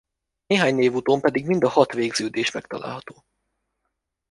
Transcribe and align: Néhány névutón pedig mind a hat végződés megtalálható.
Néhány 0.47 0.75
névutón 0.75 1.19
pedig 1.21 1.45
mind 1.47 1.63
a 1.63 1.69
hat 1.69 1.93
végződés 1.93 2.51
megtalálható. 2.51 3.23